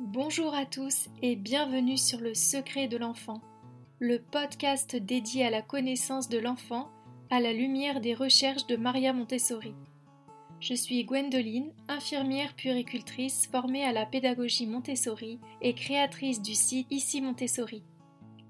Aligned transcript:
Bonjour 0.00 0.56
à 0.56 0.66
tous 0.66 1.08
et 1.22 1.36
bienvenue 1.36 1.96
sur 1.96 2.18
Le 2.18 2.34
Secret 2.34 2.88
de 2.88 2.96
l'enfant, 2.96 3.40
le 4.00 4.18
podcast 4.18 4.96
dédié 4.96 5.46
à 5.46 5.50
la 5.50 5.62
connaissance 5.62 6.28
de 6.28 6.38
l'enfant 6.38 6.90
à 7.30 7.38
la 7.38 7.52
lumière 7.52 8.00
des 8.00 8.12
recherches 8.12 8.66
de 8.66 8.74
Maria 8.74 9.12
Montessori. 9.12 9.72
Je 10.58 10.74
suis 10.74 11.04
Gwendoline, 11.04 11.70
infirmière 11.86 12.54
puéricultrice 12.56 13.46
formée 13.46 13.84
à 13.84 13.92
la 13.92 14.04
pédagogie 14.04 14.66
Montessori 14.66 15.38
et 15.62 15.74
créatrice 15.74 16.42
du 16.42 16.54
site 16.54 16.88
Ici 16.90 17.20
Montessori. 17.20 17.84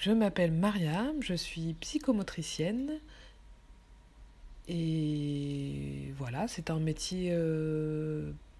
Je 0.00 0.10
m'appelle 0.10 0.52
Mariam, 0.52 1.16
je 1.20 1.34
suis 1.34 1.74
psychomotricienne. 1.80 3.00
Et 4.68 6.12
voilà, 6.18 6.46
c'est 6.46 6.68
un 6.68 6.78
métier 6.78 7.34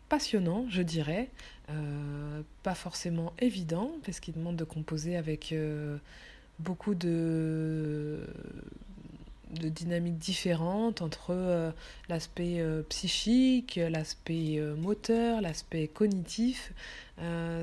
passionnant, 0.08 0.64
je 0.70 0.80
dirais. 0.80 1.28
pas 2.62 2.74
forcément 2.74 3.34
évident, 3.40 3.92
parce 4.06 4.20
qu'il 4.20 4.32
demande 4.32 4.56
de 4.56 4.64
composer 4.64 5.16
avec 5.16 5.54
beaucoup 6.60 6.94
de 6.94 8.26
de 9.50 9.68
dynamiques 9.68 10.18
différentes 10.18 11.02
entre 11.02 11.30
euh, 11.30 11.70
l'aspect 12.08 12.60
euh, 12.60 12.82
psychique, 12.88 13.80
l'aspect 13.90 14.58
euh, 14.58 14.74
moteur, 14.76 15.40
l'aspect 15.40 15.88
cognitif. 15.88 16.72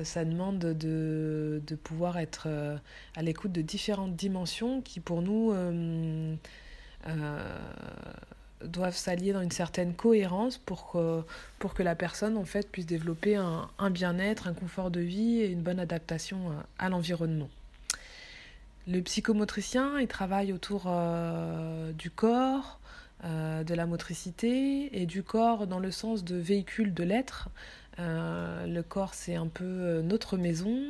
ça 0.04 0.24
demande 0.24 0.58
de, 0.58 1.62
de 1.66 1.74
pouvoir 1.74 2.18
être 2.18 2.46
à 3.16 3.22
l'écoute 3.22 3.52
de 3.52 3.62
différentes 3.62 4.14
dimensions 4.14 4.82
qui 4.82 5.00
pour 5.00 5.22
nous 5.22 5.54
doivent 8.62 8.96
s'allier 8.96 9.32
dans 9.32 9.40
une 9.40 9.50
certaine 9.50 9.94
cohérence 9.94 10.58
pour 10.58 10.90
que, 10.90 11.22
pour 11.58 11.72
que 11.72 11.82
la 11.82 11.94
personne 11.94 12.36
en 12.36 12.44
fait 12.44 12.70
puisse 12.70 12.86
développer 12.86 13.36
un, 13.36 13.68
un 13.78 13.90
bien-être, 13.90 14.46
un 14.46 14.54
confort 14.54 14.90
de 14.90 15.00
vie 15.00 15.40
et 15.40 15.46
une 15.50 15.62
bonne 15.62 15.80
adaptation 15.80 16.52
à 16.78 16.88
l'environnement. 16.90 17.48
Le 18.88 19.00
psychomotricien, 19.02 19.98
il 19.98 20.06
travaille 20.06 20.52
autour 20.52 20.84
euh, 20.86 21.90
du 21.92 22.08
corps, 22.08 22.78
euh, 23.24 23.64
de 23.64 23.74
la 23.74 23.84
motricité 23.84 25.00
et 25.00 25.06
du 25.06 25.24
corps 25.24 25.66
dans 25.66 25.80
le 25.80 25.90
sens 25.90 26.22
de 26.22 26.36
véhicule 26.36 26.94
de 26.94 27.02
l'être. 27.02 27.48
Euh, 27.98 28.64
le 28.66 28.84
corps, 28.84 29.14
c'est 29.14 29.34
un 29.34 29.48
peu 29.48 30.02
notre 30.02 30.36
maison. 30.36 30.80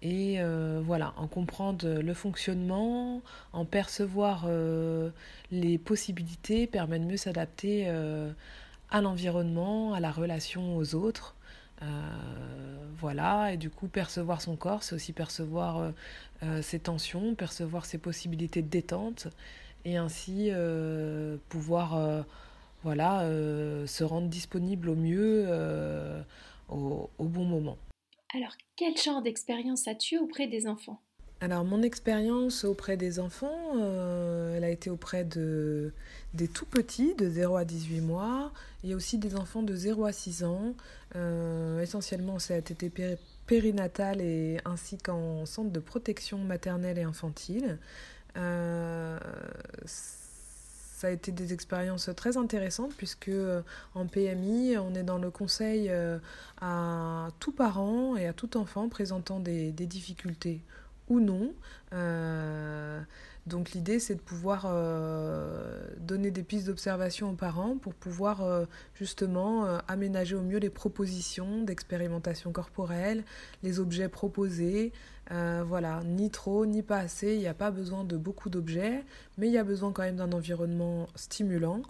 Et 0.00 0.38
voilà, 0.82 1.14
en 1.16 1.26
comprendre 1.26 1.88
le 1.88 2.14
fonctionnement, 2.14 3.22
en 3.54 3.64
percevoir 3.64 4.46
les 5.50 5.78
possibilités 5.78 6.66
permet 6.66 6.98
de 6.98 7.06
mieux 7.06 7.16
s'adapter 7.16 7.88
à 8.90 9.00
l'environnement, 9.00 9.94
à 9.94 10.00
la 10.00 10.10
relation 10.10 10.76
aux 10.76 10.94
autres. 10.94 11.34
Voilà, 12.98 13.52
et 13.52 13.56
du 13.56 13.70
coup, 13.70 13.88
percevoir 13.88 14.40
son 14.40 14.56
corps, 14.56 14.82
c'est 14.82 14.94
aussi 14.94 15.12
percevoir 15.12 15.92
euh, 16.44 16.62
ses 16.62 16.78
tensions, 16.78 17.34
percevoir 17.34 17.86
ses 17.86 17.96
possibilités 17.96 18.60
de 18.60 18.68
détente 18.68 19.28
et 19.84 19.96
ainsi 19.96 20.48
euh, 20.50 21.36
pouvoir 21.48 21.96
euh, 21.96 22.22
voilà, 22.82 23.20
se 23.86 24.04
rendre 24.04 24.28
disponible 24.28 24.90
au 24.90 24.94
mieux 24.94 25.48
au, 26.68 27.08
bon 27.18 27.44
moment. 27.44 27.78
Alors, 28.34 28.52
quel 28.76 28.96
genre 28.96 29.22
d'expérience 29.22 29.88
as-tu 29.88 30.18
auprès 30.18 30.48
des 30.48 30.66
enfants? 30.66 31.00
Alors 31.40 31.64
mon 31.64 31.82
expérience 31.82 32.64
auprès 32.64 32.96
des 32.96 33.20
enfants, 33.20 33.74
elle 34.54 34.64
a 34.64 34.70
été 34.70 34.88
auprès 34.88 35.24
de, 35.24 35.92
des 36.32 36.48
tout 36.48 36.64
petits, 36.64 37.14
de 37.14 37.28
0 37.28 37.56
à 37.56 37.64
18 37.64 38.00
mois, 38.00 38.52
et 38.82 38.94
aussi 38.94 39.18
des 39.18 39.36
enfants 39.36 39.62
de 39.62 39.74
0 39.74 40.06
à 40.06 40.12
6 40.12 40.44
ans. 40.44 40.74
essentiellement, 41.82 42.38
ça 42.38 42.54
a 42.54 42.56
été 42.58 42.74
périnatale 43.46 44.20
et 44.20 44.58
ainsi 44.64 44.98
qu'en 44.98 45.46
centre 45.46 45.70
de 45.70 45.80
protection 45.80 46.38
maternelle 46.38 46.98
et 46.98 47.02
infantile. 47.02 47.78
Euh, 48.36 49.18
ça 49.86 51.08
a 51.08 51.10
été 51.10 51.32
des 51.32 51.52
expériences 51.52 52.10
très 52.16 52.36
intéressantes 52.36 52.94
puisque 52.96 53.28
euh, 53.28 53.62
en 53.94 54.06
PMI, 54.06 54.78
on 54.78 54.94
est 54.94 55.02
dans 55.02 55.18
le 55.18 55.30
conseil 55.30 55.88
euh, 55.90 56.18
à 56.60 57.28
tout 57.40 57.52
parent 57.52 58.16
et 58.16 58.26
à 58.26 58.32
tout 58.32 58.56
enfant 58.56 58.88
présentant 58.88 59.40
des 59.40 59.72
difficultés 59.72 60.60
ou 61.08 61.20
non. 61.20 61.52
Donc 63.46 63.72
l'idée, 63.72 63.98
c'est 63.98 64.14
de 64.14 64.20
pouvoir 64.20 64.64
euh, 64.66 65.86
donner 65.98 66.30
des 66.30 66.42
pistes 66.42 66.66
d'observation 66.66 67.30
aux 67.30 67.34
parents 67.34 67.76
pour 67.76 67.92
pouvoir 67.92 68.42
euh, 68.42 68.64
justement 68.94 69.66
euh, 69.66 69.78
aménager 69.86 70.34
au 70.34 70.40
mieux 70.40 70.58
les 70.58 70.70
propositions 70.70 71.62
d'expérimentation 71.62 72.52
corporelle, 72.52 73.22
les 73.62 73.80
objets 73.80 74.08
proposés. 74.08 74.92
voilà, 75.30 76.02
ni 76.04 76.30
trop, 76.30 76.64
ni 76.64 76.82
pas 76.82 76.98
assez. 76.98 77.34
Il 77.34 77.40
n'y 77.40 77.46
a 77.46 77.54
pas 77.54 77.70
besoin 77.70 78.04
de 78.04 78.16
beaucoup 78.16 78.48
d'objets, 78.48 79.04
mais 79.36 79.48
il 79.48 79.52
y 79.52 79.58
a 79.58 79.64
besoin 79.64 79.92
quand 79.92 80.02
même 80.02 80.16
d'un 80.16 80.32
environnement 80.32 81.08
stimulant. 81.14 81.82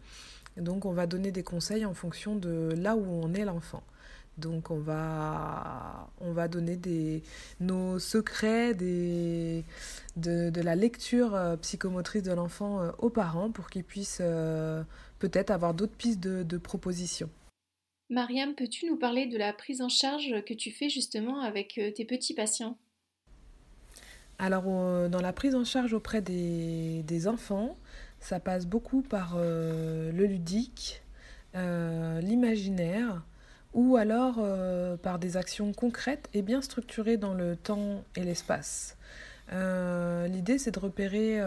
Donc 0.56 0.84
on 0.86 0.92
va 0.92 1.06
donner 1.06 1.30
des 1.30 1.42
conseils 1.42 1.84
en 1.84 1.94
fonction 1.94 2.36
de 2.36 2.74
là 2.76 2.96
où 2.96 3.04
on 3.06 3.32
est 3.32 3.44
l'enfant. 3.44 3.82
Donc 4.36 4.72
on 4.72 4.78
va, 4.78 6.10
on 6.20 6.32
va 6.32 6.48
donner 6.48 6.76
des, 6.76 7.22
nos 7.60 8.00
secrets 8.00 8.74
des, 8.74 9.64
de, 10.16 10.50
de 10.50 10.60
la 10.60 10.74
lecture 10.74 11.36
euh, 11.36 11.56
psychomotrice 11.56 12.24
de 12.24 12.32
l'enfant 12.32 12.80
euh, 12.80 12.90
aux 12.98 13.10
parents 13.10 13.52
pour 13.52 13.70
qu'ils 13.70 13.84
puissent 13.84 14.18
euh, 14.20 14.82
peut-être 15.20 15.50
avoir 15.50 15.72
d'autres 15.72 15.94
pistes 15.94 16.18
de, 16.18 16.42
de 16.42 16.58
propositions. 16.58 17.30
Mariam, 18.10 18.54
peux-tu 18.56 18.86
nous 18.86 18.96
parler 18.96 19.26
de 19.26 19.38
la 19.38 19.52
prise 19.52 19.80
en 19.80 19.88
charge 19.88 20.42
que 20.44 20.54
tu 20.54 20.72
fais 20.72 20.88
justement 20.88 21.40
avec 21.40 21.80
tes 21.94 22.04
petits 22.04 22.34
patients? 22.34 22.76
Alors 24.38 24.64
dans 24.64 25.20
la 25.22 25.32
prise 25.32 25.54
en 25.54 25.64
charge 25.64 25.94
auprès 25.94 26.20
des, 26.20 27.02
des 27.04 27.28
enfants, 27.28 27.78
ça 28.20 28.40
passe 28.40 28.66
beaucoup 28.66 29.00
par 29.00 29.38
le 29.38 30.26
ludique, 30.26 31.02
l'imaginaire, 31.54 33.24
ou 33.74 33.96
alors 33.96 34.36
euh, 34.38 34.96
par 34.96 35.18
des 35.18 35.36
actions 35.36 35.72
concrètes 35.72 36.28
et 36.32 36.42
bien 36.42 36.62
structurées 36.62 37.16
dans 37.16 37.34
le 37.34 37.56
temps 37.56 38.04
et 38.16 38.24
l'espace. 38.24 38.96
L'idée, 39.52 40.56
c'est 40.58 40.72
de 40.72 40.80
repérer 40.80 41.38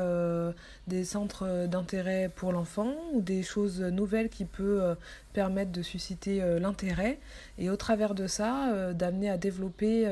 des 0.86 1.04
centres 1.04 1.66
d'intérêt 1.66 2.30
pour 2.34 2.54
l'enfant 2.54 2.94
ou 3.12 3.22
des 3.22 3.42
choses 3.42 3.82
nouvelles 3.82 4.30
qui 4.30 4.46
peuvent 4.46 4.96
permettre 5.34 5.72
de 5.72 5.82
susciter 5.82 6.42
l'intérêt 6.60 7.20
et 7.58 7.72
au 7.72 7.76
travers 7.76 8.14
de 8.14 8.28
ça, 8.28 8.94
d'amener 8.94 9.32
à 9.32 9.38
développer 9.38 10.08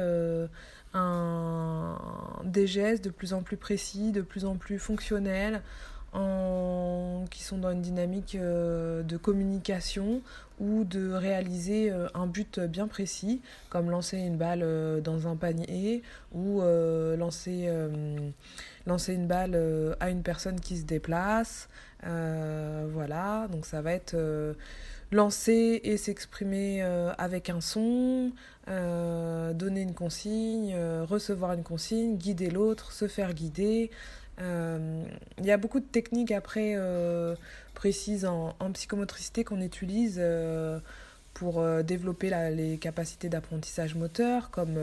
des 2.43 2.67
gestes 2.67 3.05
de 3.05 3.11
plus 3.11 3.33
en 3.33 3.43
plus 3.43 3.57
précis, 3.57 4.11
de 4.11 4.21
plus 4.21 4.45
en 4.45 4.55
plus 4.55 4.79
fonctionnels, 4.79 5.61
qui 7.29 7.43
sont 7.43 7.57
dans 7.57 7.71
une 7.71 7.81
dynamique 7.81 8.35
euh, 8.35 9.03
de 9.03 9.17
communication 9.17 10.21
ou 10.59 10.85
de 10.85 11.11
réaliser 11.11 11.91
euh, 11.91 12.07
un 12.13 12.27
but 12.27 12.59
bien 12.59 12.87
précis, 12.87 13.41
comme 13.69 13.89
lancer 13.89 14.17
une 14.17 14.37
balle 14.37 14.61
euh, 14.63 15.01
dans 15.01 15.27
un 15.27 15.35
panier 15.35 16.01
ou 16.33 16.61
lancer, 17.17 17.69
lancer 18.85 19.13
une 19.13 19.27
balle 19.27 19.95
à 19.99 20.09
une 20.09 20.21
personne 20.21 20.59
qui 20.59 20.77
se 20.77 20.83
déplace. 20.83 21.69
voilà, 22.03 23.47
donc 23.51 23.65
ça 23.65 23.81
va 23.81 23.93
être 23.93 24.15
lancer 25.11 25.81
et 25.83 25.97
s'exprimer 25.97 26.81
avec 27.17 27.49
un 27.49 27.61
son, 27.61 28.31
donner 28.67 29.81
une 29.81 29.93
consigne, 29.93 30.75
recevoir 31.03 31.53
une 31.53 31.63
consigne, 31.63 32.17
guider 32.17 32.49
l'autre, 32.49 32.91
se 32.91 33.07
faire 33.07 33.33
guider. 33.33 33.91
Euh, 34.41 35.05
il 35.37 35.45
y 35.45 35.51
a 35.51 35.57
beaucoup 35.57 35.79
de 35.79 35.85
techniques 35.85 36.31
après 36.31 36.73
euh, 36.75 37.35
précises 37.73 38.25
en, 38.25 38.53
psychomotricité 38.73 39.43
qu'on 39.43 39.61
utilise 39.61 40.17
euh, 40.19 40.79
pour 41.33 41.65
développer 41.83 42.31
les 42.51 42.77
capacités 42.77 43.27
d'apprentissage 43.27 43.95
moteur, 43.95 44.51
comme 44.51 44.77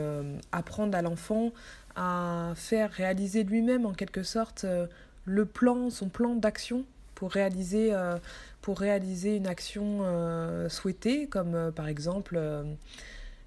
apprendre 0.51 0.95
à 0.95 1.01
l'enfant 1.01 1.51
à 1.95 2.53
faire 2.55 2.91
réaliser 2.91 3.43
lui-même 3.43 3.87
en 3.87 3.93
quelque 3.93 4.21
sorte 4.21 4.63
le 5.25 5.45
plan, 5.45 5.89
son 5.89 6.09
plan 6.09 6.35
d'action 6.35 6.85
pour 7.15 7.31
réaliser, 7.31 7.91
pour 8.61 8.79
réaliser 8.79 9.35
une 9.37 9.47
action 9.47 10.01
souhaitée, 10.69 11.25
comme 11.25 11.71
par 11.75 11.87
exemple 11.87 12.39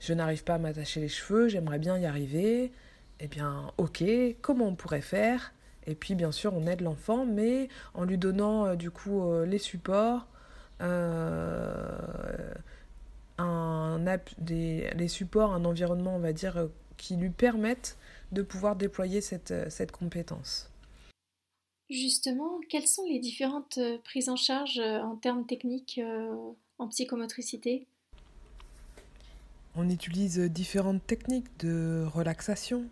je 0.00 0.12
n'arrive 0.12 0.42
pas 0.42 0.54
à 0.54 0.58
m'attacher 0.58 0.98
les 0.98 1.08
cheveux, 1.08 1.46
j'aimerais 1.46 1.78
bien 1.78 1.96
y 1.98 2.06
arriver. 2.06 2.72
Eh 3.20 3.28
bien, 3.28 3.72
ok, 3.78 4.02
comment 4.42 4.66
on 4.66 4.74
pourrait 4.74 5.00
faire? 5.00 5.52
Et 5.86 5.94
puis 5.94 6.14
bien 6.14 6.32
sûr 6.32 6.52
on 6.54 6.66
aide 6.66 6.80
l'enfant, 6.80 7.24
mais 7.24 7.68
en 7.94 8.04
lui 8.04 8.18
donnant 8.18 8.66
euh, 8.66 8.74
du 8.74 8.90
coup 8.90 9.22
euh, 9.22 9.46
les 9.46 9.58
supports, 9.58 10.26
euh, 10.80 12.54
un, 13.38 13.98
des, 14.38 14.90
les 14.96 15.08
supports, 15.08 15.52
un 15.52 15.64
environnement 15.64 16.16
on 16.16 16.20
va 16.20 16.32
dire 16.32 16.68
qui 16.96 17.16
lui 17.16 17.30
permettent 17.30 17.96
de 18.32 18.42
pouvoir 18.42 18.76
déployer 18.76 19.20
cette, 19.20 19.54
cette 19.70 19.92
compétence. 19.92 20.70
Justement, 21.88 22.58
quelles 22.68 22.88
sont 22.88 23.04
les 23.08 23.20
différentes 23.20 23.78
prises 24.04 24.28
en 24.28 24.36
charge 24.36 24.78
en 24.78 25.16
termes 25.16 25.46
techniques 25.46 26.00
en 26.78 26.88
psychomotricité? 26.88 27.86
On 29.76 29.88
utilise 29.88 30.40
différentes 30.40 31.06
techniques 31.06 31.60
de 31.60 32.04
relaxation, 32.12 32.86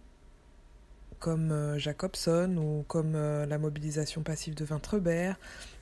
comme 1.19 1.53
euh, 1.53 1.79
Jacobson 1.79 2.57
ou 2.57 2.85
comme 2.89 3.15
euh, 3.15 3.47
la 3.47 3.59
mobilisation 3.59 4.23
passive 4.23 4.55
de 4.55 4.65
Vintrebert, 4.65 5.37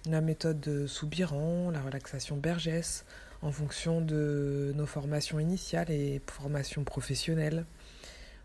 la 0.08 0.20
méthode 0.20 0.60
de 0.60 0.86
Soubiran, 0.86 1.70
la 1.70 1.80
relaxation 1.80 2.36
Bergès, 2.36 3.04
en 3.42 3.50
fonction 3.50 4.00
de 4.00 4.72
nos 4.76 4.86
formations 4.86 5.38
initiales 5.38 5.90
et 5.90 6.20
formations 6.26 6.84
professionnelles. 6.84 7.64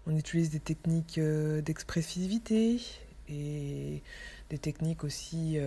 On 0.07 0.16
utilise 0.16 0.50
des 0.50 0.60
techniques 0.60 1.18
euh, 1.18 1.62
d'expressivité 1.62 2.80
et 3.30 4.01
des 4.50 4.57
techniques 4.57 5.04
aussi 5.04 5.60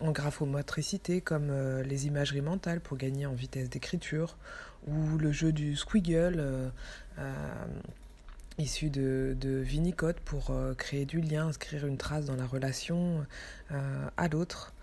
en 0.00 0.12
graphomotricité 0.12 1.22
comme 1.22 1.50
les 1.80 2.06
imageries 2.06 2.42
mentales 2.42 2.80
pour 2.82 2.98
gagner 2.98 3.24
en 3.24 3.32
vitesse 3.32 3.70
d'écriture 3.70 4.36
ou 4.86 5.16
le 5.16 5.32
jeu 5.32 5.50
du 5.50 5.76
squiggle 5.76 6.70
issu 8.58 8.90
de, 8.90 9.36
de 9.40 9.64
pour 10.24 10.50
euh, 10.50 10.74
créer 10.74 11.06
du 11.06 11.20
lien, 11.20 11.46
inscrire 11.48 11.86
une 11.86 11.96
trace 11.96 12.26
dans 12.26 12.36
la 12.36 12.46
relation 12.46 13.24
euh, 13.72 14.08
à 14.16 14.28
l'autre. 14.28 14.74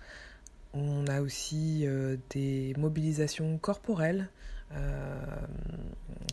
On 0.74 1.08
a 1.08 1.22
aussi 1.22 1.86
euh, 1.86 2.18
des 2.32 2.74
mobilisations 2.78 3.58
corporelles 3.58 4.30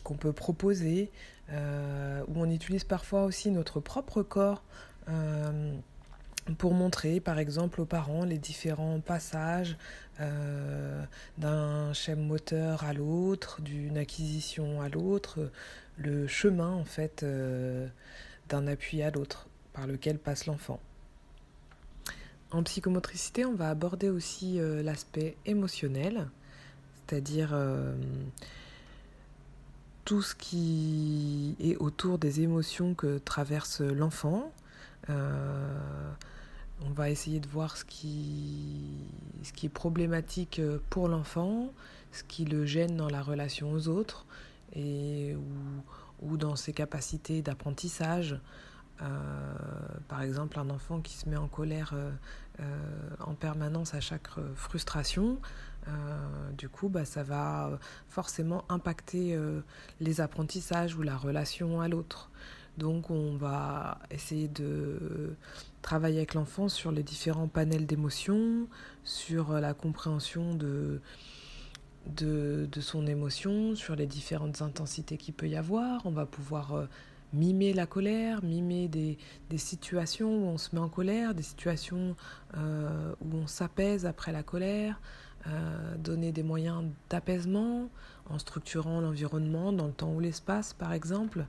qu'on 0.03 0.15
peut 0.15 0.33
proposer, 0.33 1.11
où 1.49 2.33
on 2.35 2.49
utilise 2.49 2.83
parfois 2.83 3.23
aussi 3.23 3.51
notre 3.51 3.79
propre 3.79 4.21
corps 4.21 4.63
pour 6.57 6.73
montrer 6.73 7.19
par 7.19 7.39
exemple 7.39 7.79
aux 7.79 7.85
parents 7.85 8.25
les 8.25 8.37
différents 8.37 8.99
passages 8.99 9.77
d'un 11.37 11.93
schéma 11.93 12.21
moteur 12.21 12.83
à 12.83 12.93
l'autre, 12.93 13.61
d'une 13.61 13.97
acquisition 13.97 14.81
à 14.81 14.89
l'autre, 14.89 15.49
le 15.97 16.27
chemin 16.27 16.71
en 16.71 16.83
fait 16.83 17.23
euh, 17.23 17.87
d'un 18.49 18.67
appui 18.67 19.01
à 19.01 19.11
l'autre 19.11 19.47
par 19.73 19.87
lequel 19.87 20.17
passe 20.17 20.45
l'enfant. 20.45 20.79
En 22.51 22.61
psychomotricité, 22.63 23.45
on 23.45 23.55
va 23.55 23.69
aborder 23.69 24.09
aussi 24.09 24.59
euh, 24.59 24.83
l'aspect 24.83 25.35
émotionnel, 25.45 26.29
c'est-à-dire 27.07 27.49
euh, 27.53 27.95
tout 30.05 30.21
ce 30.21 30.35
qui 30.35 31.55
est 31.59 31.75
autour 31.77 32.19
des 32.19 32.41
émotions 32.41 32.93
que 32.93 33.17
traverse 33.17 33.81
l'enfant. 33.81 34.51
On 36.81 36.91
va 36.91 37.09
essayer 37.09 37.39
de 37.39 37.47
voir 37.47 37.77
ce 37.77 37.85
qui, 37.85 39.07
est 39.63 39.69
problématique 39.69 40.61
pour 40.89 41.07
l'enfant, 41.07 41.71
ce 42.11 42.23
qui 42.23 42.45
le 42.45 42.65
gêne 42.65 42.97
dans 42.97 43.09
la 43.09 43.21
relation 43.21 43.71
aux 43.71 43.87
autres, 43.87 44.25
et 44.75 45.35
ou, 46.21 46.37
dans 46.37 46.55
ses 46.55 46.73
capacités 46.73 47.41
d'apprentissage. 47.41 48.39
Euh, 49.01 49.05
par 50.07 50.21
exemple, 50.21 50.59
un 50.59 50.69
enfant 50.69 51.01
qui 51.01 51.13
se 51.13 51.27
met 51.27 51.35
en 51.35 51.47
colère 51.47 51.91
euh, 51.93 52.11
euh, 52.59 52.63
en 53.19 53.33
permanence 53.33 53.93
à 53.93 53.99
chaque 53.99 54.29
frustration, 54.55 55.39
du 56.57 56.69
coup, 56.69 56.87
bah, 56.87 57.03
ça 57.03 57.23
va 57.23 57.77
forcément 58.07 58.63
impacter 58.69 59.37
les 59.99 60.21
apprentissages 60.21 60.95
ou 60.95 61.01
la 61.01 61.17
relation 61.17 61.81
à 61.81 61.89
l'autre. 61.89 62.31
Donc, 62.77 63.09
on 63.09 63.35
va 63.35 63.99
essayer 64.09 64.47
de 64.47 65.35
travailler 65.83 66.17
avec 66.17 66.33
l'enfant 66.33 66.69
sur 66.69 66.91
les 66.91 67.03
différents 67.03 67.47
panels 67.47 67.85
d'émotions, 67.85 68.67
sur 69.03 69.51
la 69.53 69.75
compréhension 69.75 70.55
de, 70.55 70.99
de, 72.07 72.81
son 72.81 73.07
émotion, 73.07 73.75
sur 73.75 73.95
les 73.95 74.07
différentes 74.07 74.61
intensités 74.61 75.17
qu'il 75.17 75.33
peut 75.33 75.47
y 75.47 75.55
avoir. 75.55 76.05
On 76.05 76.11
va 76.11 76.25
pouvoir 76.25 76.73
euh, 76.73 76.85
mimer 77.33 77.73
la 77.73 77.85
colère, 77.85 78.43
mimer 78.43 78.87
des, 78.87 79.17
situations 79.57 80.29
où 80.29 80.45
on 80.47 80.57
se 80.57 80.75
met 80.75 80.81
en 80.81 80.89
colère, 80.89 81.35
des 81.35 81.43
situations 81.43 82.15
euh, 82.57 83.13
où 83.21 83.35
on 83.37 83.47
s'apaise 83.47 84.05
après 84.05 84.31
la 84.31 84.43
colère, 84.43 84.99
euh, 85.47 85.95
donner 85.97 86.31
des 86.31 86.43
moyens 86.43 86.83
d'apaisement 87.09 87.89
en 88.29 88.39
structurant 88.39 89.01
l'environnement 89.01 89.71
dans 89.73 89.87
le 89.87 89.93
temps 89.93 90.13
ou 90.13 90.19
l'espace 90.19 90.73
par 90.73 90.93
exemple. 90.93 91.45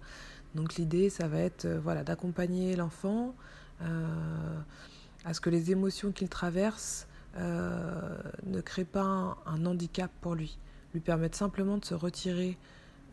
Donc 0.55 0.75
l'idée 0.75 1.11
ça 1.11 1.29
va 1.29 1.39
être 1.39 1.67
voilà 1.67 2.05
d'accompagner 2.05 2.77
l'enfant 2.77 3.35
à 3.81 5.35
ce 5.35 5.41
que 5.41 5.51
les 5.51 5.71
émotions 5.71 6.13
qu'il 6.13 6.29
traverse 6.29 7.07
euh, 7.37 8.17
ne 8.47 8.61
crée 8.61 8.85
pas 8.85 9.37
un, 9.47 9.67
handicap 9.67 10.11
pour 10.21 10.37
lui, 10.37 10.57
lui 10.93 11.01
permettre 11.01 11.37
simplement 11.37 11.79
de 11.79 11.85
se 11.85 11.95
retirer 11.95 12.57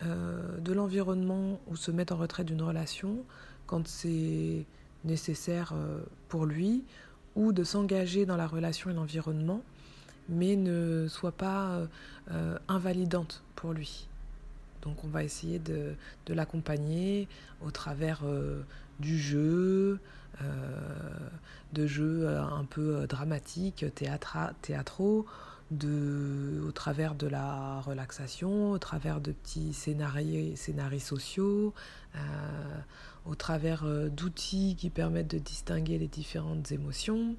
euh, 0.04 0.60
de 0.60 0.74
l'environnement 0.74 1.60
ou 1.68 1.76
se 1.76 1.90
mettre 1.90 2.14
en 2.14 2.18
retrait 2.18 2.44
d'une 2.44 2.62
relation 2.62 3.18
quand 3.66 3.88
c'est 3.88 4.66
nécessaire 5.06 5.74
euh, 5.74 6.02
pour 6.28 6.46
lui, 6.46 6.84
ou 7.36 7.52
de 7.52 7.64
s'engager 7.64 8.28
dans 8.28 8.38
la 8.38 8.46
relation 8.46 8.92
et 8.92 8.94
l'environnement, 8.94 9.64
mais 10.30 10.56
ne 10.56 11.08
soit 11.08 11.32
pas 11.32 11.80
invalidante 12.68 13.42
pour 13.56 13.72
lui. 13.72 14.08
Donc 14.82 15.04
on 15.06 15.08
va 15.08 15.24
essayer 15.24 15.58
de 15.60 15.96
l'accompagner 16.28 17.30
au 17.66 17.72
travers 17.72 18.24
du 19.02 19.20
jeu, 19.20 20.00
euh, 20.42 21.30
de 21.74 21.88
jeux 21.88 22.28
euh, 22.28 22.44
un 22.44 22.64
peu 22.66 22.96
euh, 22.96 23.08
dramatiques, 23.08 23.86
théâtraux, 23.96 25.26
de, 25.72 26.62
au 26.68 26.72
travers 26.72 27.16
de 27.16 27.28
la 27.28 27.82
relaxation, 27.82 28.72
au 28.72 28.78
travers 28.78 29.22
de 29.22 29.32
petits 29.32 29.74
scénarios, 29.74 30.56
scénarios 30.56 31.00
sociaux, 31.00 31.74
au 33.26 33.36
travers 33.36 33.86
d'outils 34.10 34.76
qui 34.78 34.90
permettent 34.90 35.30
de 35.30 35.38
distinguer 35.38 35.98
les 35.98 36.10
différentes 36.10 36.74
émotions. 36.74 37.38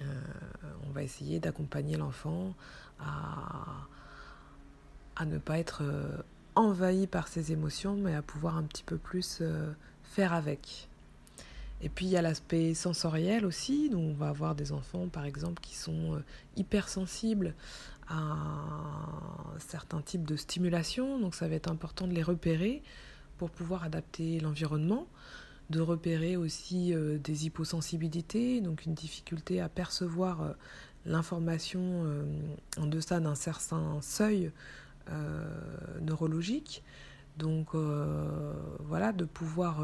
on 0.00 0.92
va 0.94 1.02
essayer 1.02 1.38
d'accompagner 1.38 1.98
l'enfant 1.98 2.54
à, 2.98 3.66
à, 5.16 5.26
ne 5.26 5.36
pas 5.36 5.58
être 5.58 5.82
envahi 6.54 7.06
par 7.06 7.28
ses 7.28 7.52
émotions, 7.52 7.94
mais 7.96 8.14
à 8.14 8.22
pouvoir 8.22 8.56
un 8.56 8.62
petit 8.62 8.84
peu 8.84 8.96
plus 8.96 9.42
faire 10.14 10.32
avec. 10.32 10.88
Et 11.82 11.88
puis 11.88 12.06
il 12.06 12.12
y 12.12 12.16
a 12.16 12.22
l'aspect 12.22 12.72
sensoriel 12.72 13.44
aussi, 13.44 13.90
donc 13.90 14.02
on 14.02 14.14
va 14.14 14.28
avoir 14.28 14.54
des 14.54 14.72
enfants 14.72 15.08
par 15.08 15.24
exemple 15.24 15.60
qui 15.60 15.74
sont 15.74 16.22
hypersensibles 16.56 17.54
à 18.08 18.36
certains 19.58 20.00
types 20.00 20.24
de 20.24 20.36
stimulation, 20.36 21.18
donc 21.18 21.34
ça 21.34 21.48
va 21.48 21.54
être 21.54 21.70
important 21.70 22.06
de 22.06 22.12
les 22.12 22.22
repérer 22.22 22.82
pour 23.38 23.50
pouvoir 23.50 23.84
adapter 23.84 24.40
l'environnement, 24.40 25.06
de 25.70 25.80
repérer 25.80 26.36
aussi 26.36 26.94
euh, 26.94 27.18
des 27.18 27.46
hyposensibilités, 27.46 28.60
donc 28.60 28.84
une 28.84 28.94
difficulté 28.94 29.60
à 29.60 29.68
percevoir 29.68 30.42
euh, 30.42 30.52
l'information 31.06 31.80
euh, 31.82 32.24
en 32.78 32.86
deçà 32.86 33.20
d'un 33.20 33.34
certain 33.34 34.00
seuil 34.00 34.50
neurologique. 36.00 36.82
Donc 37.38 37.74
voilà, 37.74 39.12
de 39.12 39.24
pouvoir 39.24 39.82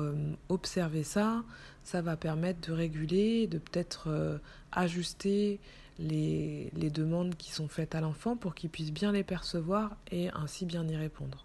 observer 0.48 1.02
ça, 1.02 1.42
ça 1.82 2.00
va 2.00 2.16
permettre 2.16 2.68
de 2.68 2.72
réguler, 2.72 3.46
de 3.48 3.58
peut-être 3.58 4.40
ajuster 4.70 5.58
les, 5.98 6.70
les 6.74 6.90
demandes 6.90 7.34
qui 7.36 7.50
sont 7.50 7.68
faites 7.68 7.94
à 7.94 8.00
l'enfant 8.00 8.36
pour 8.36 8.54
qu'il 8.54 8.70
puisse 8.70 8.92
bien 8.92 9.12
les 9.12 9.24
percevoir 9.24 9.96
et 10.10 10.30
ainsi 10.30 10.64
bien 10.64 10.86
y 10.86 10.96
répondre. 10.96 11.44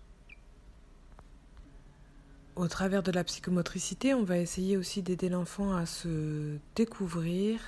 Au 2.56 2.70
travers 2.70 3.04
de 3.04 3.12
la 3.12 3.26
psychomotricité, 3.26 4.14
on 4.14 4.24
va 4.24 4.38
essayer 4.38 4.78
aussi 4.78 5.02
d'aider 5.02 5.28
l'enfant 5.28 5.76
à 5.76 5.86
se 5.86 6.58
découvrir 6.76 7.60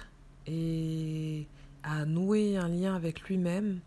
et 0.45 1.45
à 1.83 2.05
nouer 2.05 2.55
un 2.55 2.69
lien 2.69 2.95
avec 2.95 3.21
lui-même, 3.23 3.81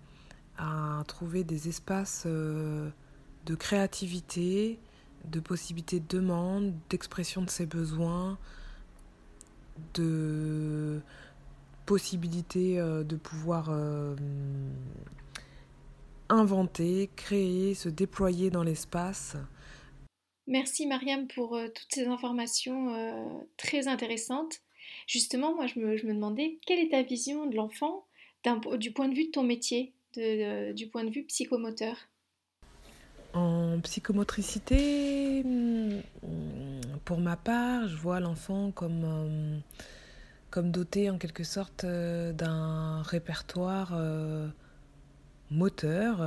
à 0.58 1.02
trouver 1.06 1.42
des 1.42 1.68
espaces 1.68 2.24
euh, 2.26 2.90
de 3.46 3.54
créativité, 3.54 4.78
de 5.24 5.40
possibilités 5.40 6.00
de 6.00 6.08
demande, 6.08 6.74
d'expression 6.88 7.42
de 7.42 7.50
ses 7.50 7.66
besoins, 7.66 8.38
de 9.94 11.00
possibilités 11.86 12.78
euh, 12.78 13.02
de 13.02 13.16
pouvoir 13.16 13.70
euh, 13.70 14.14
inventer, 16.28 17.10
créer, 17.16 17.74
se 17.74 17.88
déployer 17.88 18.50
dans 18.50 18.62
l'espace. 18.62 19.36
Merci 20.46 20.86
Mariam 20.86 21.26
pour 21.26 21.56
euh, 21.56 21.68
toutes 21.68 21.92
ces 21.92 22.06
informations 22.06 22.94
très 23.56 23.88
intéressantes. 23.88 24.60
Justement, 25.06 25.54
moi 25.54 25.66
je 25.66 25.78
me, 25.78 25.96
demandais 26.14 26.58
quelle 26.66 26.78
est 26.78 26.90
ta 26.90 27.02
vision 27.02 27.46
de 27.46 27.56
l'enfant 27.56 28.06
du 28.78 28.92
point 28.92 29.08
de 29.08 29.14
vue 29.14 29.26
de 29.26 29.30
ton 29.30 29.42
métier, 29.42 29.92
du 30.14 30.88
point 30.88 31.04
de 31.04 31.10
vue 31.10 31.24
psychomoteur? 31.24 31.96
En 33.32 33.78
psychomotricité, 33.80 35.44
hmm, 35.44 36.00
pour 37.04 37.20
ma 37.20 37.36
part, 37.36 37.86
je 37.88 37.96
vois 37.96 38.20
l'enfant 38.20 38.72
comme, 38.72 39.04
euh, 39.04 39.58
comme 40.50 40.70
doté 40.70 41.10
en 41.10 41.18
quelque 41.18 41.44
sorte 41.44 41.86
d'un 41.86 43.02
répertoire 43.02 43.92
moteur 45.50 46.18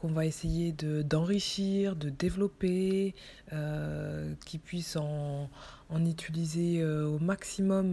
qu'on 0.00 0.08
va 0.08 0.24
essayer 0.24 0.72
de, 0.72 1.02
d'enrichir, 1.02 1.94
de 1.94 2.08
développer, 2.08 3.14
euh, 3.52 4.32
qui 4.46 4.56
puisse 4.56 4.96
en, 4.96 5.50
en 5.90 6.06
utiliser 6.06 6.80
euh, 6.80 7.06
au 7.06 7.18
maximum 7.18 7.92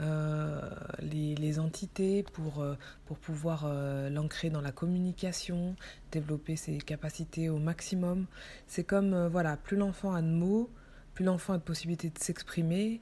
euh, 0.00 0.70
les, 0.98 1.36
les, 1.36 1.60
entités 1.60 2.24
pour, 2.24 2.66
pour 3.06 3.18
pouvoir 3.18 3.72
l'ancrer 4.10 4.50
dans 4.50 4.60
la 4.60 4.72
communication, 4.72 5.76
développer 6.10 6.56
ses 6.56 6.78
capacités 6.78 7.48
au 7.48 7.58
maximum. 7.58 8.26
C'est 8.66 8.84
comme, 8.84 9.28
voilà, 9.28 9.56
plus 9.56 9.76
l'enfant 9.76 10.12
a 10.12 10.22
de 10.22 10.26
mots, 10.26 10.70
plus 11.14 11.24
l'enfant 11.24 11.52
a 11.52 11.58
de 11.58 11.62
possibilités 11.62 12.10
de 12.10 12.18
s'exprimer, 12.18 13.00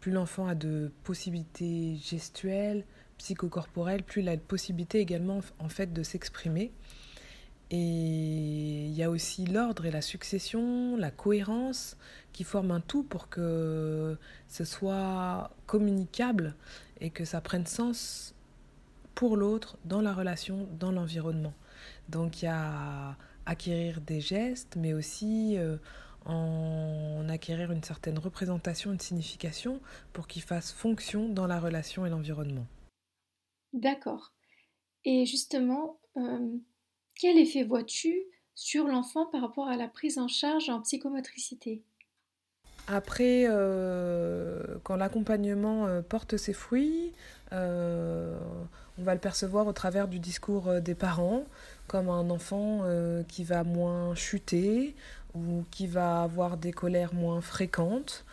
plus 0.00 0.12
l'enfant 0.12 0.46
a 0.46 0.54
de 0.54 0.92
possibilités 1.04 1.96
gestuelles, 1.96 2.84
psychocorporelles, 3.16 4.02
plus 4.02 4.20
il 4.20 4.28
a 4.28 4.36
de 4.36 4.42
possibilités 4.42 4.98
également 4.98 5.40
en 5.58 5.70
fait 5.70 5.94
de 5.94 6.02
s'exprimer. 6.02 6.70
Et 7.74 8.84
il 8.84 8.92
y 8.92 9.02
a 9.02 9.08
aussi 9.08 9.46
l'ordre 9.46 9.86
et 9.86 9.90
la 9.90 10.02
succession, 10.02 10.94
la 10.98 11.10
cohérence 11.10 11.96
qui 12.34 12.44
forment 12.44 12.72
un 12.72 12.80
tout 12.80 13.02
pour 13.02 13.30
que 13.30 14.18
ce 14.46 14.64
soit 14.64 15.50
communicable 15.66 16.54
et 17.00 17.08
que 17.08 17.24
ça 17.24 17.40
prenne 17.40 17.64
sens 17.64 18.34
pour 19.14 19.38
l'autre 19.38 19.78
dans 19.86 20.02
la 20.02 20.12
relation, 20.12 20.68
dans 20.78 20.92
l'environnement. 20.92 21.54
Donc 22.10 22.42
il 22.42 22.44
y 22.44 22.48
a 22.48 23.16
acquérir 23.46 24.02
des 24.02 24.20
gestes, 24.20 24.76
mais 24.76 24.92
aussi 24.92 25.56
euh, 25.56 25.78
en 26.26 27.26
acquérir 27.30 27.72
une 27.72 27.82
certaine 27.82 28.18
représentation, 28.18 28.92
une 28.92 29.00
signification 29.00 29.80
pour 30.12 30.26
qu'ils 30.26 30.42
fassent 30.42 30.72
fonction 30.72 31.26
dans 31.30 31.46
la 31.46 31.58
relation 31.58 32.04
et 32.04 32.10
l'environnement. 32.10 32.66
D'accord. 33.72 34.34
Et 35.04 35.24
justement, 35.24 35.98
euh, 36.18 36.58
quel 37.18 37.38
effet 37.38 37.64
vois-tu 37.64 38.14
sur 38.54 38.86
l'enfant 38.86 39.26
par 39.26 39.40
rapport 39.40 39.68
à 39.68 39.76
la 39.76 39.88
prise 39.88 40.18
en 40.18 40.28
charge 40.28 40.68
en 40.68 40.80
psychomotricité? 40.80 41.82
Après, 42.88 43.44
euh, 43.48 44.60
quand 44.82 44.96
l'accompagnement 44.96 45.86
euh, 45.86 46.02
porte 46.02 46.36
ses 46.36 46.52
fruits, 46.52 47.12
euh, 47.52 48.36
on 48.98 49.02
va 49.02 49.14
le 49.14 49.20
percevoir 49.20 49.66
au 49.66 49.72
travers 49.72 50.08
du 50.08 50.18
discours 50.18 50.80
des 50.80 50.94
parents, 50.94 51.44
comme 51.86 52.08
un 52.08 52.28
enfant 52.30 52.82
qui 53.28 53.44
va 53.44 53.64
moins 53.64 54.14
chuter 54.14 54.94
ou 55.34 55.64
qui 55.70 55.86
va 55.86 56.22
avoir 56.22 56.56
des 56.56 56.72
colères 56.72 57.14
moins 57.14 57.40
fréquentes 57.40 58.24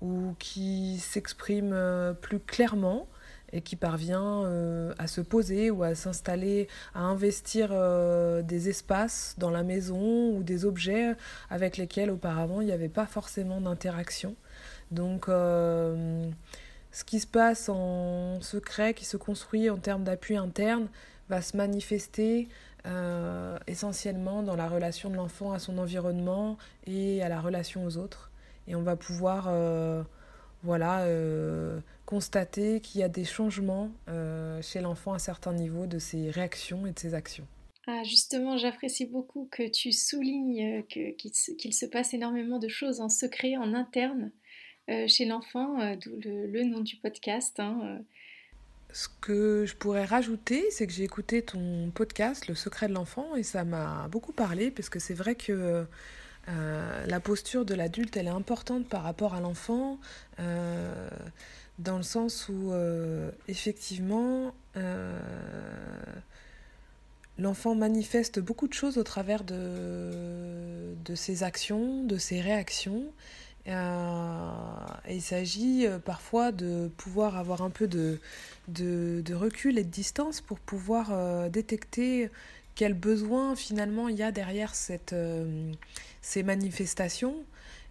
ou 0.00 0.34
qui 0.38 0.98
s'exprime 0.98 1.76
plus 2.20 2.40
clairement 2.40 3.06
et 3.52 3.60
qui 3.60 3.76
parvient 3.76 4.44
euh, 4.44 4.92
à 4.98 5.06
se 5.06 5.20
poser 5.20 5.70
ou 5.70 5.82
à 5.82 5.94
s'installer, 5.94 6.68
à 6.94 7.00
investir 7.00 7.70
euh, 7.72 8.42
des 8.42 8.68
espaces 8.68 9.34
dans 9.38 9.50
la 9.50 9.62
maison 9.62 10.30
ou 10.30 10.42
des 10.42 10.64
objets 10.64 11.14
avec 11.50 11.76
lesquels 11.76 12.10
auparavant 12.10 12.60
il 12.60 12.66
n'y 12.66 12.72
avait 12.72 12.88
pas 12.88 13.06
forcément 13.06 13.60
d'interaction. 13.60 14.36
Donc 14.90 15.28
euh, 15.28 16.28
ce 16.92 17.04
qui 17.04 17.20
se 17.20 17.26
passe 17.26 17.68
en 17.68 18.40
secret, 18.40 18.94
qui 18.94 19.04
se 19.04 19.16
construit 19.16 19.70
en 19.70 19.78
termes 19.78 20.04
d'appui 20.04 20.36
interne, 20.36 20.88
va 21.28 21.42
se 21.42 21.56
manifester 21.56 22.48
essentiellement 23.66 24.42
dans 24.42 24.56
la 24.56 24.66
relation 24.66 25.10
de 25.10 25.16
l'enfant 25.16 25.52
à 25.52 25.58
son 25.58 25.76
environnement 25.76 26.56
et 26.86 27.22
à 27.22 27.28
la 27.28 27.38
relation 27.38 27.84
aux 27.84 27.98
autres. 27.98 28.30
Et 28.66 28.74
on 28.74 28.80
va 28.80 28.96
pouvoir 28.96 29.52
voilà, 30.62 31.04
constater 32.08 32.80
qu'il 32.80 33.02
y 33.02 33.04
a 33.04 33.08
des 33.08 33.26
changements 33.26 33.90
euh, 34.08 34.62
chez 34.62 34.80
l'enfant 34.80 35.12
à 35.12 35.18
certains 35.18 35.52
niveaux 35.52 35.86
de 35.86 35.98
ses 35.98 36.30
réactions 36.30 36.86
et 36.86 36.92
de 36.92 36.98
ses 36.98 37.12
actions. 37.12 37.46
Ah, 37.86 38.02
justement, 38.02 38.56
j'apprécie 38.56 39.04
beaucoup 39.04 39.46
que 39.52 39.68
tu 39.68 39.92
soulignes 39.92 40.80
euh, 40.80 41.12
qu'il 41.12 41.74
se 41.74 41.84
passe 41.84 42.14
énormément 42.14 42.58
de 42.58 42.68
choses 42.68 43.02
en 43.02 43.10
secret, 43.10 43.58
en 43.58 43.74
interne, 43.74 44.32
chez 45.06 45.26
l'enfant, 45.26 45.94
d'où 45.96 46.18
le, 46.18 46.64
nom 46.64 46.80
du 46.80 46.96
podcast. 46.96 47.60
Hein, 47.60 47.98
Ce 48.90 49.06
que 49.20 49.66
je 49.66 49.76
pourrais 49.76 50.06
rajouter, 50.06 50.64
c'est 50.70 50.86
que 50.86 50.94
j'ai 50.94 51.04
écouté 51.04 51.42
ton 51.42 51.90
podcast, 51.90 52.48
Le 52.48 52.54
secret 52.54 52.88
de 52.88 52.94
l'enfant, 52.94 53.36
et 53.36 53.42
ça 53.42 53.64
m'a 53.64 54.08
beaucoup 54.08 54.32
parlé, 54.32 54.70
parce 54.70 54.88
que 54.88 54.98
c'est 54.98 55.12
vrai 55.12 55.34
que 55.34 55.86
euh, 56.48 57.06
la 57.06 57.20
posture 57.20 57.64
de 57.64 57.74
l'adulte, 57.74 58.16
elle 58.16 58.26
est 58.26 58.30
importante 58.30 58.88
par 58.88 59.02
rapport 59.02 59.34
à 59.34 59.40
l'enfant, 59.40 59.98
euh, 60.40 61.10
dans 61.78 61.96
le 61.96 62.02
sens 62.02 62.48
où, 62.48 62.72
euh, 62.72 63.30
effectivement, 63.46 64.54
l'enfant 67.38 67.74
manifeste 67.74 68.38
beaucoup 68.38 68.68
de 68.68 68.72
choses 68.72 68.98
au 68.98 69.02
travers 69.02 69.42
de, 69.42 70.94
de 71.04 71.14
ses 71.14 71.42
actions, 71.42 72.04
de 72.04 72.16
ses 72.16 72.40
réactions. 72.40 73.04
et 73.66 73.72
il 75.10 75.22
s'agit 75.22 75.86
parfois 76.04 76.52
de 76.52 76.90
pouvoir 76.96 77.36
avoir 77.36 77.62
un 77.62 77.70
peu 77.70 77.88
de, 77.88 78.20
de, 78.68 79.20
de, 79.24 79.34
recul 79.34 79.78
et 79.78 79.84
de 79.84 79.90
distance 79.90 80.40
pour 80.40 80.60
pouvoir 80.60 81.50
détecter 81.50 82.30
quel 82.76 82.94
besoin 82.94 83.56
finalement 83.56 84.08
il 84.08 84.16
y 84.16 84.22
a 84.22 84.30
derrière 84.30 84.76
cette, 84.76 85.14
ces 86.22 86.42
manifestations 86.44 87.44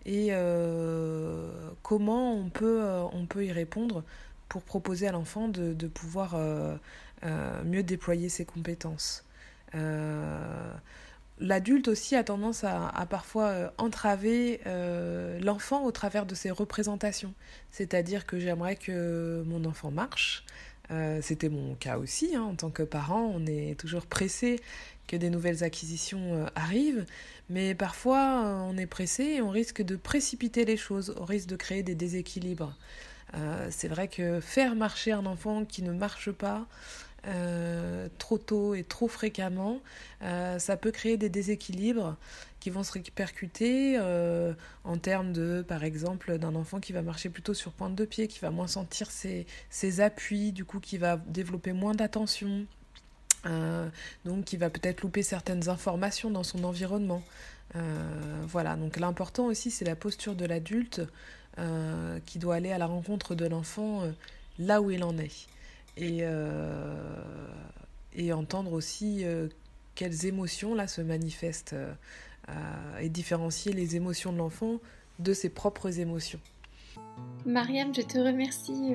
et 0.08 0.30
euh, 0.32 1.52
comment 1.84 2.34
on 2.34 2.50
peut, 2.50 2.80
euh, 2.82 3.04
on 3.12 3.26
peut 3.26 3.46
y 3.46 3.52
répondre 3.52 4.04
pour 4.48 4.62
proposer 4.64 5.06
à 5.06 5.12
l'enfant 5.12 5.50
de, 5.50 5.88
pouvoir 5.88 6.36
euh, 6.36 6.78
mieux 7.66 7.84
déployer 7.84 8.30
ses 8.30 8.46
compétences? 8.46 9.26
L'adulte 11.40 11.88
aussi 11.88 12.16
a 12.16 12.24
tendance 12.24 12.64
à 12.64 13.06
parfois 13.08 13.74
entraver 13.78 14.62
l'enfant 15.42 15.84
au 15.84 15.92
travers 15.92 16.26
de 16.26 16.34
ses 16.34 16.50
représentations. 16.50 17.34
C'est-à-dire 17.70 18.26
que 18.26 18.40
j'aimerais 18.40 18.78
que 18.78 19.44
mon 19.46 19.66
enfant 19.66 19.92
marche, 19.92 20.46
C'était 21.22 21.50
mon 21.50 21.76
cas 21.76 21.98
aussi, 21.98 22.36
hein. 22.36 22.44
en 22.44 22.56
tant 22.56 22.70
que 22.70 22.84
parent, 22.84 23.32
on 23.36 23.46
est 23.46 23.78
toujours 23.78 24.06
pressé 24.06 24.60
que 25.08 25.18
des 25.18 25.30
nouvelles 25.30 25.64
acquisitions 25.64 26.46
arrivent, 26.56 27.06
mais 27.50 27.76
parfois 27.76 28.66
on 28.70 28.78
est 28.78 28.86
pressé 28.86 29.24
et 29.24 29.42
on 29.42 29.50
risque 29.50 29.82
de 29.82 29.96
précipiter 29.96 30.66
les 30.66 30.78
choses, 30.78 31.14
on 31.20 31.26
risque 31.26 31.48
de 31.48 31.56
créer 31.56 31.84
des 31.84 31.96
déséquilibres. 31.96 32.76
C'est 33.70 33.88
vrai 33.90 34.08
que 34.08 34.40
faire 34.40 34.76
marcher 34.76 35.12
un 35.12 35.26
enfant 35.26 35.66
qui 35.66 35.82
ne 35.82 35.92
marche 35.92 36.32
pas, 36.32 36.68
euh, 37.26 38.08
trop 38.20 38.38
tôt 38.38 38.74
et 38.74 38.84
trop 38.84 39.08
fréquemment, 39.08 39.82
euh, 40.22 40.60
ça 40.60 40.78
peut 40.78 40.92
créer 40.92 41.18
des 41.18 41.30
déséquilibres 41.30 42.16
qui 42.60 42.70
vont 42.70 42.84
se 42.84 42.94
répercuter 42.94 43.98
euh, 43.98 44.54
en 44.84 44.98
termes 44.98 45.34
de, 45.34 45.64
par 45.68 45.84
exemple, 45.84 46.38
d'un 46.38 46.56
enfant 46.56 46.80
qui 46.80 46.94
va 46.94 47.02
marcher 47.02 47.30
plutôt 47.30 47.54
sur 47.54 47.72
pointe 47.72 47.96
de 47.96 48.06
pied, 48.06 48.28
qui 48.28 48.40
va 48.40 48.50
moins 48.50 48.68
sentir 48.68 49.12
ses, 49.12 49.46
ses 49.70 50.00
appuis, 50.00 50.52
du 50.54 50.64
coup 50.64 50.80
qui 50.80 50.98
va 50.98 51.18
développer 51.18 51.74
moins 51.74 51.94
d'attention, 51.94 52.66
donc 54.26 54.44
qui 54.44 54.58
va 54.58 54.70
peut-être 54.70 55.02
louper 55.04 55.24
certaines 55.24 55.70
informations 55.70 56.30
dans 56.30 56.44
son 56.44 56.66
environnement. 56.66 57.24
voilà, 58.44 58.76
donc 58.76 58.98
l'important 58.98 59.46
aussi 59.46 59.72
c'est 59.72 59.86
la 59.86 59.96
posture 59.96 60.36
de 60.36 60.46
l'adulte 60.46 61.02
qui 62.26 62.40
doit 62.40 62.56
aller 62.56 62.74
à 62.74 62.78
la 62.78 62.88
rencontre 62.88 63.36
de 63.36 63.46
l'enfant 63.46 64.04
là 64.60 64.82
où 64.82 64.92
il 64.92 65.02
en 65.02 65.18
est 65.18 65.48
et, 65.98 66.20
euh, 66.22 67.48
et 68.14 68.32
entendre 68.32 68.74
aussi 68.74 69.22
euh, 69.24 69.48
quelles 69.96 70.26
émotions 70.26 70.76
là 70.76 70.88
se 70.88 71.02
manifestent 71.02 71.74
euh, 71.74 73.00
et 73.02 73.10
différencier 73.10 73.74
les 73.74 73.96
émotions 73.96 74.32
de 74.32 74.38
l'enfant 74.38 74.80
de 75.20 75.34
ses 75.34 75.50
propres 75.50 76.00
émotions. 76.00 76.40
Mariam, 77.46 77.94
je 77.94 78.02
te 78.02 78.18
remercie 78.18 78.94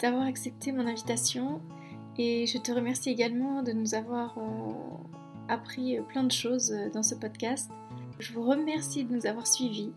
d'avoir 0.00 0.26
accepté 0.26 0.72
mon 0.72 0.86
invitation 0.86 1.60
et 2.18 2.46
je 2.46 2.58
te 2.58 2.72
remercie 2.72 3.10
également 3.10 3.62
de 3.62 3.72
nous 3.72 3.94
avoir 3.94 4.36
appris 5.48 5.98
plein 6.08 6.24
de 6.24 6.32
choses 6.32 6.74
dans 6.92 7.02
ce 7.02 7.14
podcast. 7.14 7.70
Je 8.18 8.32
vous 8.32 8.42
remercie 8.42 9.04
de 9.04 9.14
nous 9.14 9.26
avoir 9.26 9.46
suivis. 9.46 9.92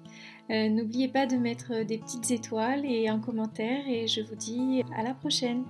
N'oubliez 0.49 1.07
pas 1.07 1.25
de 1.25 1.35
mettre 1.35 1.83
des 1.83 1.97
petites 1.97 2.31
étoiles 2.31 2.85
et 2.85 3.07
un 3.07 3.19
commentaire 3.19 3.87
et 3.87 4.07
je 4.07 4.21
vous 4.21 4.35
dis 4.35 4.83
à 4.95 5.03
la 5.03 5.13
prochaine. 5.13 5.63